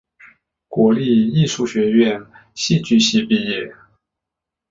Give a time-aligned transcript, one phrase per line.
[0.67, 2.19] 国立艺术学院
[2.55, 3.71] 戏剧系毕业。